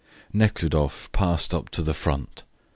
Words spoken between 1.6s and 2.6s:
to the front.